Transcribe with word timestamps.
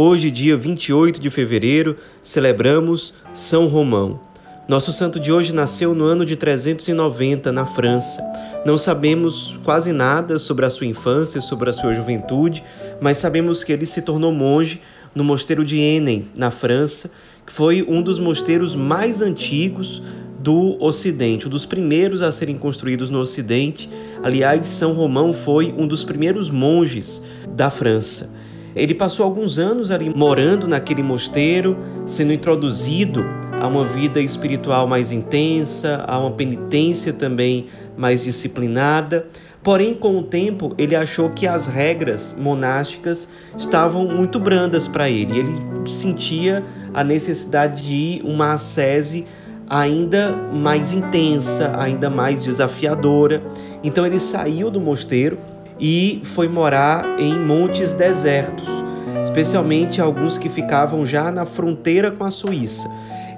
Hoje, 0.00 0.30
dia 0.30 0.56
28 0.56 1.20
de 1.20 1.28
fevereiro, 1.28 1.96
celebramos 2.22 3.14
São 3.34 3.66
Romão. 3.66 4.20
Nosso 4.68 4.92
santo 4.92 5.18
de 5.18 5.32
hoje 5.32 5.52
nasceu 5.52 5.92
no 5.92 6.04
ano 6.04 6.24
de 6.24 6.36
390 6.36 7.50
na 7.50 7.66
França. 7.66 8.22
Não 8.64 8.78
sabemos 8.78 9.58
quase 9.64 9.92
nada 9.92 10.38
sobre 10.38 10.64
a 10.64 10.70
sua 10.70 10.86
infância, 10.86 11.40
sobre 11.40 11.68
a 11.68 11.72
sua 11.72 11.94
juventude, 11.94 12.62
mas 13.00 13.18
sabemos 13.18 13.64
que 13.64 13.72
ele 13.72 13.86
se 13.86 14.00
tornou 14.00 14.30
monge 14.30 14.80
no 15.16 15.24
mosteiro 15.24 15.64
de 15.64 15.80
Enem, 15.80 16.28
na 16.32 16.52
França, 16.52 17.10
que 17.44 17.52
foi 17.52 17.82
um 17.82 18.00
dos 18.00 18.20
mosteiros 18.20 18.76
mais 18.76 19.20
antigos 19.20 20.00
do 20.38 20.80
Ocidente, 20.80 21.48
um 21.48 21.50
dos 21.50 21.66
primeiros 21.66 22.22
a 22.22 22.30
serem 22.30 22.56
construídos 22.56 23.10
no 23.10 23.18
Ocidente. 23.18 23.90
Aliás, 24.22 24.64
São 24.68 24.92
Romão 24.92 25.32
foi 25.32 25.74
um 25.76 25.88
dos 25.88 26.04
primeiros 26.04 26.48
monges 26.48 27.20
da 27.48 27.68
França. 27.68 28.37
Ele 28.78 28.94
passou 28.94 29.24
alguns 29.24 29.58
anos 29.58 29.90
ali 29.90 30.08
morando 30.14 30.68
naquele 30.68 31.02
mosteiro, 31.02 31.76
sendo 32.06 32.32
introduzido 32.32 33.24
a 33.60 33.66
uma 33.66 33.84
vida 33.84 34.20
espiritual 34.20 34.86
mais 34.86 35.10
intensa, 35.10 36.04
a 36.06 36.16
uma 36.20 36.30
penitência 36.30 37.12
também 37.12 37.66
mais 37.96 38.22
disciplinada. 38.22 39.26
Porém, 39.64 39.94
com 39.94 40.16
o 40.16 40.22
tempo, 40.22 40.74
ele 40.78 40.94
achou 40.94 41.28
que 41.30 41.46
as 41.46 41.66
regras 41.66 42.34
monásticas 42.38 43.28
estavam 43.58 44.06
muito 44.06 44.38
brandas 44.38 44.86
para 44.86 45.10
ele. 45.10 45.40
Ele 45.40 45.52
sentia 45.84 46.64
a 46.94 47.02
necessidade 47.02 47.82
de 47.82 48.22
uma 48.24 48.52
ascese 48.52 49.26
ainda 49.68 50.34
mais 50.52 50.92
intensa, 50.92 51.72
ainda 51.76 52.08
mais 52.08 52.44
desafiadora. 52.44 53.42
Então 53.82 54.06
ele 54.06 54.20
saiu 54.20 54.70
do 54.70 54.80
mosteiro 54.80 55.36
e 55.80 56.20
foi 56.24 56.48
morar 56.48 57.18
em 57.18 57.38
montes 57.38 57.92
desertos, 57.92 58.68
especialmente 59.22 60.00
alguns 60.00 60.38
que 60.38 60.48
ficavam 60.48 61.04
já 61.04 61.30
na 61.30 61.44
fronteira 61.44 62.10
com 62.10 62.24
a 62.24 62.30
Suíça. 62.30 62.88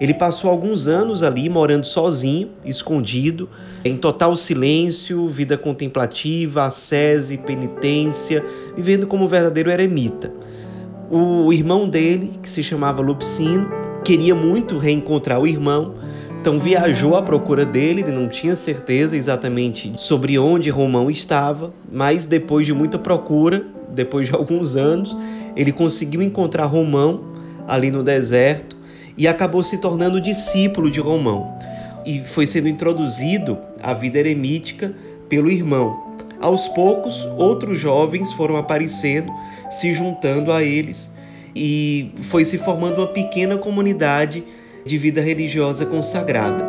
Ele 0.00 0.14
passou 0.14 0.50
alguns 0.50 0.88
anos 0.88 1.22
ali 1.22 1.46
morando 1.50 1.84
sozinho, 1.84 2.48
escondido, 2.64 3.50
em 3.84 3.98
total 3.98 4.34
silêncio, 4.34 5.28
vida 5.28 5.58
contemplativa, 5.58 6.64
ascese, 6.64 7.36
penitência, 7.36 8.42
vivendo 8.74 9.06
como 9.06 9.24
um 9.24 9.28
verdadeiro 9.28 9.70
eremita. 9.70 10.32
O 11.10 11.52
irmão 11.52 11.86
dele, 11.86 12.38
que 12.42 12.48
se 12.48 12.62
chamava 12.62 13.02
Lupicino, 13.02 13.68
queria 14.02 14.34
muito 14.34 14.78
reencontrar 14.78 15.38
o 15.38 15.46
irmão, 15.46 15.94
então 16.40 16.58
viajou 16.58 17.14
à 17.16 17.20
procura 17.20 17.66
dele, 17.66 18.00
ele 18.00 18.12
não 18.12 18.26
tinha 18.26 18.56
certeza 18.56 19.14
exatamente 19.14 19.92
sobre 19.96 20.38
onde 20.38 20.70
Romão 20.70 21.10
estava, 21.10 21.70
mas 21.92 22.24
depois 22.24 22.64
de 22.64 22.72
muita 22.72 22.98
procura, 22.98 23.66
depois 23.90 24.26
de 24.26 24.32
alguns 24.34 24.74
anos, 24.74 25.14
ele 25.54 25.70
conseguiu 25.70 26.22
encontrar 26.22 26.64
Romão 26.64 27.24
ali 27.68 27.90
no 27.90 28.02
deserto 28.02 28.74
e 29.18 29.28
acabou 29.28 29.62
se 29.62 29.76
tornando 29.76 30.18
discípulo 30.18 30.90
de 30.90 30.98
Romão. 30.98 31.58
E 32.06 32.20
foi 32.20 32.46
sendo 32.46 32.68
introduzido 32.68 33.58
à 33.82 33.92
vida 33.92 34.18
eremítica 34.18 34.94
pelo 35.28 35.50
irmão. 35.50 36.16
Aos 36.40 36.68
poucos, 36.68 37.28
outros 37.36 37.78
jovens 37.78 38.32
foram 38.32 38.56
aparecendo, 38.56 39.30
se 39.70 39.92
juntando 39.92 40.50
a 40.50 40.62
eles, 40.62 41.14
e 41.54 42.12
foi 42.22 42.46
se 42.46 42.56
formando 42.56 42.96
uma 42.96 43.08
pequena 43.08 43.58
comunidade 43.58 44.42
de 44.84 44.98
vida 44.98 45.20
religiosa 45.20 45.86
consagrada. 45.86 46.64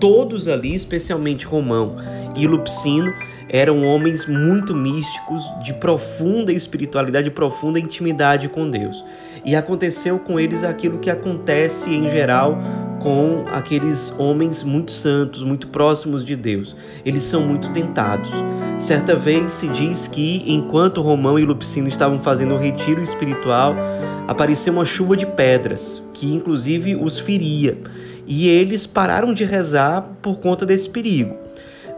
Todos 0.00 0.48
ali, 0.48 0.74
especialmente 0.74 1.46
Romão 1.46 1.96
e 2.36 2.46
Lupicino, 2.46 3.12
eram 3.48 3.84
homens 3.84 4.26
muito 4.26 4.74
místicos, 4.74 5.44
de 5.62 5.72
profunda 5.74 6.52
espiritualidade, 6.52 7.24
de 7.24 7.30
profunda 7.30 7.78
intimidade 7.78 8.48
com 8.48 8.68
Deus. 8.68 9.04
E 9.44 9.54
aconteceu 9.54 10.18
com 10.18 10.40
eles 10.40 10.64
aquilo 10.64 10.98
que 10.98 11.10
acontece 11.10 11.90
em 11.90 12.08
geral 12.08 12.58
com 13.04 13.44
aqueles 13.52 14.14
homens 14.18 14.62
muito 14.62 14.90
santos, 14.90 15.42
muito 15.42 15.68
próximos 15.68 16.24
de 16.24 16.34
Deus. 16.34 16.74
Eles 17.04 17.22
são 17.22 17.42
muito 17.42 17.70
tentados. 17.70 18.30
Certa 18.78 19.14
vez 19.14 19.52
se 19.52 19.68
diz 19.68 20.08
que, 20.08 20.42
enquanto 20.46 21.02
Romão 21.02 21.38
e 21.38 21.44
Lupicino 21.44 21.86
estavam 21.86 22.18
fazendo 22.18 22.54
o 22.54 22.58
retiro 22.58 23.02
espiritual, 23.02 23.76
apareceu 24.26 24.72
uma 24.72 24.86
chuva 24.86 25.18
de 25.18 25.26
pedras, 25.26 26.02
que 26.14 26.32
inclusive 26.32 26.96
os 26.96 27.18
feria. 27.18 27.76
E 28.26 28.48
eles 28.48 28.86
pararam 28.86 29.34
de 29.34 29.44
rezar 29.44 30.00
por 30.22 30.38
conta 30.38 30.64
desse 30.64 30.88
perigo. 30.88 31.36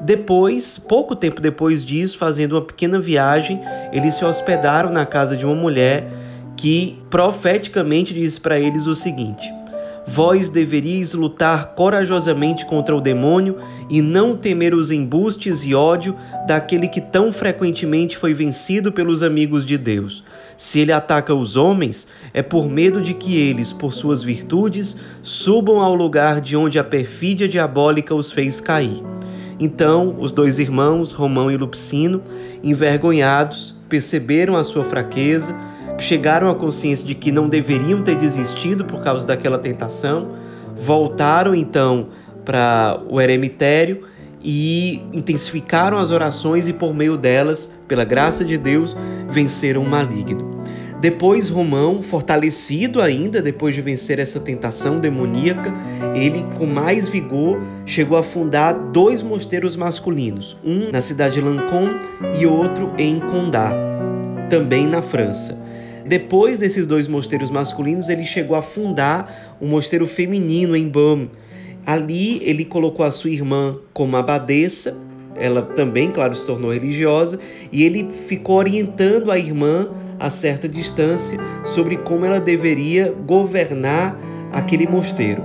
Depois, 0.01 0.77
pouco 0.77 1.15
tempo 1.15 1.41
depois 1.41 1.85
disso, 1.85 2.19
fazendo 2.19 2.57
uma 2.57 2.63
pequena 2.63 2.99
viagem, 2.99 3.61
eles 3.93 4.17
se 4.17 4.25
hospedaram 4.25 4.91
na 4.91 5.07
casa 5.07 5.37
de 5.37 5.47
uma 5.47 5.55
mulher 5.55 6.05
que 6.57 7.01
profeticamente 7.09 8.13
disse 8.13 8.41
para 8.41 8.59
eles 8.59 8.89
o 8.89 8.97
seguinte: 8.97 9.49
Vós 10.09 10.49
deveríeis 10.49 11.15
lutar 11.15 11.75
corajosamente 11.75 12.65
contra 12.65 12.95
o 12.95 13.01
demônio 13.01 13.57
e 13.91 14.01
não 14.01 14.37
temer 14.37 14.73
os 14.73 14.91
embustes 14.91 15.65
e 15.65 15.75
ódio 15.75 16.15
daquele 16.47 16.87
que 16.87 17.01
tão 17.01 17.33
frequentemente 17.33 18.17
foi 18.17 18.33
vencido 18.33 18.93
pelos 18.93 19.23
amigos 19.23 19.67
de 19.67 19.77
Deus. 19.77 20.23
Se 20.57 20.79
ele 20.79 20.93
ataca 20.93 21.35
os 21.35 21.57
homens, 21.57 22.07
é 22.33 22.41
por 22.41 22.69
medo 22.69 23.03
de 23.03 23.15
que 23.15 23.37
eles, 23.37 23.73
por 23.73 23.93
suas 23.93 24.23
virtudes, 24.23 24.97
subam 25.23 25.81
ao 25.81 25.95
lugar 25.95 26.41
de 26.41 26.57
onde 26.57 26.79
a 26.79 26.85
perfídia 26.85 27.49
diabólica 27.49 28.15
os 28.15 28.31
fez 28.31 28.61
cair. 28.61 29.03
Então, 29.59 30.17
os 30.19 30.33
dois 30.33 30.59
irmãos, 30.59 31.13
Romão 31.13 31.51
e 31.51 31.57
Lupicino, 31.57 32.23
envergonhados, 32.63 33.75
perceberam 33.89 34.55
a 34.55 34.63
sua 34.63 34.85
fraqueza 34.85 35.55
chegaram 35.99 36.51
à 36.51 36.55
consciência 36.55 37.07
de 37.07 37.15
que 37.15 37.33
não 37.33 37.49
deveriam 37.49 38.03
ter 38.03 38.17
desistido 38.17 38.85
por 38.85 39.03
causa 39.03 39.27
daquela 39.27 39.59
tentação, 39.59 40.33
voltaram 40.77 41.55
então 41.55 42.09
para 42.45 43.01
o 43.09 43.21
eremitério 43.21 44.03
e 44.43 45.03
intensificaram 45.13 45.99
as 45.99 46.11
orações 46.11 46.69
e 46.69 46.73
por 46.73 46.95
meio 46.95 47.17
delas, 47.17 47.73
pela 47.89 48.05
graça 48.05 48.45
de 48.45 48.57
Deus, 48.57 48.97
venceram 49.29 49.83
o 49.83 49.89
maligno. 49.89 50.57
Depois, 51.01 51.51
Romão, 51.51 52.01
fortalecido 52.01 53.03
ainda 53.03 53.43
depois 53.43 53.75
de 53.75 53.83
vencer 53.83 54.19
essa 54.19 54.41
tentação 54.41 54.99
demoníaca, 54.99 55.73
ele, 56.15 56.45
com 56.57 56.65
mais 56.65 57.07
vigor, 57.07 57.61
chegou 57.85 58.17
a 58.17 58.23
fundar 58.23 58.73
dois 58.73 59.23
mosteiros 59.23 59.77
masculinos, 59.77 60.57
um 60.65 60.91
na 60.91 61.03
cidade 61.03 61.35
de 61.35 61.41
Lancôme 61.43 62.01
e 62.41 62.47
outro 62.47 62.93
em 62.97 63.21
Condá, 63.21 63.73
também 64.49 64.87
na 64.87 65.03
França. 65.03 65.66
Depois 66.07 66.61
desses 66.61 66.87
dois 66.87 67.09
mosteiros 67.09 67.51
masculinos, 67.51 68.09
ele 68.09 68.25
chegou 68.25 68.57
a 68.57 68.63
fundar 68.63 69.57
um 69.61 69.67
mosteiro 69.67 70.07
feminino 70.07 70.77
em 70.77 70.89
Bam. 70.89 71.29
Ali 71.85 72.39
ele 72.43 72.65
colocou 72.65 73.05
a 73.05 73.11
sua 73.11 73.31
irmã 73.31 73.77
como 73.93 74.17
abadesa, 74.17 74.97
ela 75.35 75.63
também, 75.63 76.11
claro, 76.11 76.35
se 76.35 76.47
tornou 76.47 76.73
religiosa, 76.73 77.41
e 77.73 77.83
ele 77.83 78.09
ficou 78.27 78.57
orientando 78.57 79.31
a 79.31 79.39
irmã 79.39 79.89
a 80.19 80.31
certa 80.31 80.69
distância 80.69 81.39
sobre 81.65 81.97
como 81.97 82.25
ela 82.25 82.41
deveria 82.41 83.13
governar 83.13 84.19
aquele 84.53 84.87
mosteiro. 84.87 85.43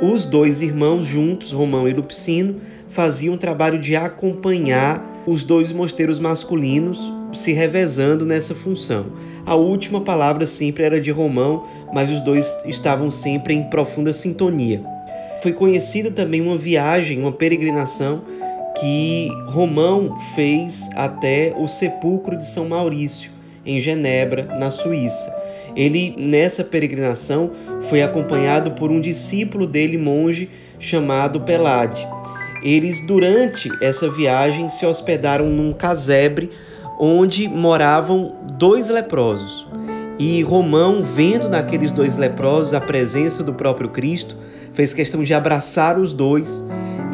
Os 0.00 0.26
dois 0.26 0.60
irmãos 0.60 1.06
juntos, 1.06 1.52
Romão 1.52 1.88
e 1.88 1.92
Lupicino, 1.92 2.56
faziam 2.88 3.34
um 3.34 3.38
trabalho 3.38 3.78
de 3.78 3.94
acompanhar 3.94 5.22
os 5.26 5.44
dois 5.44 5.70
mosteiros 5.70 6.18
masculinos 6.18 7.12
se 7.32 7.52
revezando 7.52 8.26
nessa 8.26 8.54
função. 8.54 9.06
A 9.44 9.54
última 9.54 10.00
palavra 10.00 10.46
sempre 10.46 10.84
era 10.84 11.00
de 11.00 11.10
Romão, 11.10 11.66
mas 11.92 12.10
os 12.10 12.20
dois 12.20 12.56
estavam 12.66 13.10
sempre 13.10 13.54
em 13.54 13.64
profunda 13.64 14.12
sintonia. 14.12 14.82
Foi 15.42 15.52
conhecida 15.52 16.10
também 16.10 16.40
uma 16.40 16.56
viagem, 16.56 17.18
uma 17.18 17.32
peregrinação 17.32 18.22
que 18.78 19.28
Romão 19.46 20.16
fez 20.34 20.88
até 20.94 21.52
o 21.56 21.66
sepulcro 21.66 22.36
de 22.36 22.46
São 22.46 22.68
Maurício, 22.68 23.30
em 23.64 23.80
Genebra, 23.80 24.56
na 24.58 24.70
Suíça. 24.70 25.34
Ele, 25.74 26.14
nessa 26.18 26.62
peregrinação, 26.62 27.50
foi 27.82 28.02
acompanhado 28.02 28.72
por 28.72 28.90
um 28.90 29.00
discípulo 29.00 29.66
dele, 29.66 29.96
monge, 29.96 30.50
chamado 30.78 31.40
Pelade. 31.40 32.06
Eles, 32.62 33.04
durante 33.06 33.70
essa 33.80 34.10
viagem, 34.10 34.68
se 34.68 34.86
hospedaram 34.86 35.46
num 35.46 35.72
casebre 35.72 36.50
onde 36.98 37.48
moravam 37.48 38.34
dois 38.58 38.88
leprosos. 38.88 39.66
E 40.18 40.42
Romão, 40.42 41.02
vendo 41.02 41.48
naqueles 41.48 41.92
dois 41.92 42.16
leprosos 42.16 42.74
a 42.74 42.80
presença 42.80 43.42
do 43.42 43.54
próprio 43.54 43.88
Cristo, 43.88 44.36
fez 44.72 44.92
questão 44.92 45.22
de 45.22 45.34
abraçar 45.34 45.98
os 45.98 46.12
dois. 46.12 46.62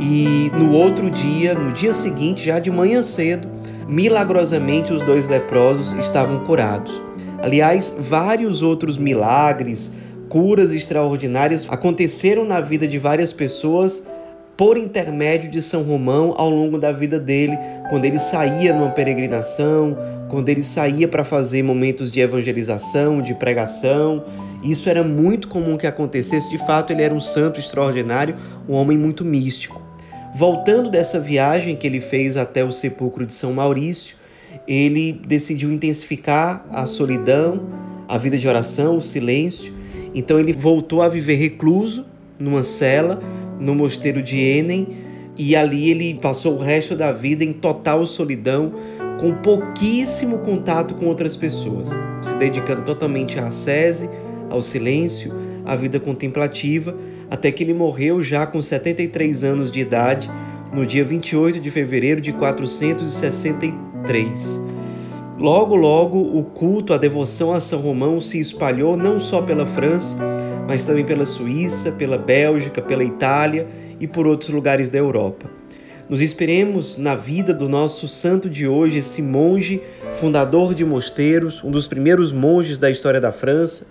E 0.00 0.50
no 0.54 0.72
outro 0.72 1.10
dia, 1.10 1.54
no 1.54 1.72
dia 1.72 1.92
seguinte, 1.92 2.44
já 2.44 2.58
de 2.58 2.70
manhã 2.70 3.02
cedo, 3.02 3.48
milagrosamente 3.88 4.92
os 4.92 5.02
dois 5.02 5.26
leprosos 5.26 5.92
estavam 5.98 6.44
curados. 6.44 7.00
Aliás, 7.42 7.94
vários 7.98 8.62
outros 8.62 8.98
milagres, 8.98 9.92
curas 10.28 10.72
extraordinárias 10.72 11.66
aconteceram 11.68 12.44
na 12.44 12.60
vida 12.60 12.86
de 12.86 12.98
várias 12.98 13.32
pessoas 13.32 14.04
por 14.58 14.76
intermédio 14.76 15.48
de 15.48 15.62
São 15.62 15.84
Romão 15.84 16.34
ao 16.36 16.50
longo 16.50 16.78
da 16.78 16.90
vida 16.90 17.20
dele, 17.20 17.56
quando 17.88 18.04
ele 18.04 18.18
saía 18.18 18.74
numa 18.74 18.90
peregrinação, 18.90 19.96
quando 20.28 20.48
ele 20.48 20.64
saía 20.64 21.06
para 21.06 21.24
fazer 21.24 21.62
momentos 21.62 22.10
de 22.10 22.20
evangelização, 22.20 23.22
de 23.22 23.34
pregação. 23.34 24.24
Isso 24.60 24.90
era 24.90 25.04
muito 25.04 25.46
comum 25.46 25.76
que 25.76 25.86
acontecesse. 25.86 26.50
De 26.50 26.58
fato, 26.58 26.92
ele 26.92 27.04
era 27.04 27.14
um 27.14 27.20
santo 27.20 27.60
extraordinário, 27.60 28.34
um 28.68 28.74
homem 28.74 28.98
muito 28.98 29.24
místico. 29.24 29.80
Voltando 30.34 30.90
dessa 30.90 31.20
viagem 31.20 31.76
que 31.76 31.86
ele 31.86 32.00
fez 32.00 32.36
até 32.36 32.64
o 32.64 32.72
sepulcro 32.72 33.24
de 33.24 33.34
São 33.34 33.52
Maurício, 33.52 34.16
ele 34.66 35.12
decidiu 35.24 35.70
intensificar 35.70 36.66
a 36.72 36.84
solidão, 36.84 37.62
a 38.08 38.18
vida 38.18 38.36
de 38.36 38.48
oração, 38.48 38.96
o 38.96 39.00
silêncio. 39.00 39.72
Então 40.12 40.36
ele 40.36 40.52
voltou 40.52 41.00
a 41.00 41.08
viver 41.08 41.36
recluso 41.36 42.04
numa 42.40 42.64
cela 42.64 43.20
no 43.58 43.74
mosteiro 43.74 44.22
de 44.22 44.38
Enem 44.38 44.86
e 45.38 45.54
ali 45.54 45.90
ele 45.90 46.14
passou 46.14 46.56
o 46.56 46.58
resto 46.58 46.96
da 46.96 47.12
vida 47.12 47.44
em 47.44 47.52
total 47.52 48.04
solidão, 48.04 48.72
com 49.20 49.32
pouquíssimo 49.34 50.38
contato 50.38 50.96
com 50.96 51.06
outras 51.06 51.36
pessoas, 51.36 51.90
se 52.20 52.34
dedicando 52.36 52.82
totalmente 52.82 53.38
à 53.38 53.52
sese, 53.52 54.10
ao 54.50 54.60
silêncio, 54.60 55.32
à 55.64 55.76
vida 55.76 56.00
contemplativa, 56.00 56.96
até 57.30 57.52
que 57.52 57.62
ele 57.62 57.74
morreu 57.74 58.20
já 58.20 58.44
com 58.46 58.60
73 58.60 59.44
anos 59.44 59.70
de 59.70 59.78
idade, 59.80 60.28
no 60.72 60.84
dia 60.84 61.04
28 61.04 61.60
de 61.60 61.70
fevereiro 61.70 62.20
de 62.20 62.32
463. 62.32 64.60
Logo, 65.38 65.76
logo, 65.76 66.18
o 66.18 66.42
culto, 66.42 66.92
a 66.92 66.98
devoção 66.98 67.52
a 67.52 67.60
São 67.60 67.78
Romão 67.78 68.20
se 68.20 68.40
espalhou 68.40 68.96
não 68.96 69.20
só 69.20 69.40
pela 69.40 69.64
França, 69.64 70.16
mas 70.66 70.82
também 70.82 71.04
pela 71.04 71.24
Suíça, 71.26 71.92
pela 71.92 72.18
Bélgica, 72.18 72.82
pela 72.82 73.04
Itália 73.04 73.68
e 74.00 74.08
por 74.08 74.26
outros 74.26 74.50
lugares 74.50 74.90
da 74.90 74.98
Europa. 74.98 75.48
Nos 76.08 76.20
inspiremos 76.20 76.98
na 76.98 77.14
vida 77.14 77.54
do 77.54 77.68
nosso 77.68 78.08
santo 78.08 78.50
de 78.50 78.66
hoje, 78.66 78.98
esse 78.98 79.22
monge, 79.22 79.80
fundador 80.18 80.74
de 80.74 80.84
mosteiros, 80.84 81.62
um 81.62 81.70
dos 81.70 81.86
primeiros 81.86 82.32
monges 82.32 82.76
da 82.76 82.90
história 82.90 83.20
da 83.20 83.30
França 83.30 83.86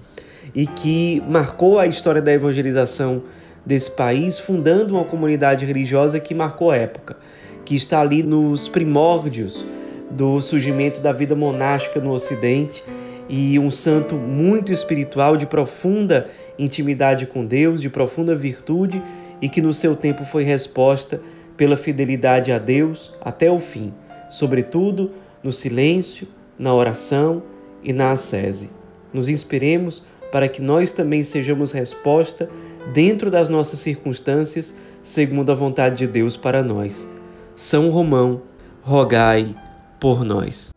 e 0.53 0.67
que 0.67 1.23
marcou 1.29 1.79
a 1.79 1.87
história 1.87 2.21
da 2.21 2.33
evangelização 2.33 3.23
desse 3.65 3.91
país, 3.91 4.37
fundando 4.37 4.95
uma 4.95 5.05
comunidade 5.05 5.63
religiosa 5.63 6.19
que 6.19 6.35
marcou 6.35 6.71
a 6.71 6.75
época, 6.75 7.15
que 7.63 7.73
está 7.73 8.01
ali 8.01 8.21
nos 8.21 8.67
primórdios 8.67 9.65
do 10.09 10.39
surgimento 10.41 11.01
da 11.01 11.11
vida 11.11 11.35
monástica 11.35 11.99
no 11.99 12.11
Ocidente 12.11 12.83
e 13.29 13.59
um 13.59 13.69
santo 13.69 14.15
muito 14.15 14.71
espiritual, 14.71 15.35
de 15.35 15.45
profunda 15.45 16.29
intimidade 16.57 17.25
com 17.25 17.45
Deus, 17.45 17.81
de 17.81 17.89
profunda 17.89 18.35
virtude 18.35 19.01
e 19.41 19.49
que 19.49 19.61
no 19.61 19.73
seu 19.73 19.95
tempo 19.95 20.23
foi 20.23 20.43
resposta 20.43 21.21
pela 21.55 21.75
fidelidade 21.75 22.51
a 22.51 22.57
Deus 22.57 23.13
até 23.21 23.51
o 23.51 23.59
fim, 23.59 23.93
sobretudo 24.29 25.11
no 25.43 25.51
silêncio, 25.51 26.27
na 26.57 26.73
oração 26.73 27.43
e 27.83 27.91
na 27.91 28.11
ascese. 28.11 28.69
Nos 29.13 29.29
inspiremos 29.29 30.03
para 30.31 30.47
que 30.47 30.61
nós 30.61 30.91
também 30.91 31.23
sejamos 31.23 31.71
resposta 31.71 32.49
dentro 32.93 33.29
das 33.29 33.49
nossas 33.49 33.79
circunstâncias, 33.79 34.73
segundo 35.01 35.51
a 35.51 35.55
vontade 35.55 35.97
de 35.97 36.07
Deus 36.07 36.37
para 36.37 36.63
nós. 36.63 37.07
São 37.55 37.89
Romão, 37.89 38.41
rogai 38.81 39.55
por 39.99 40.23
nós. 40.23 40.76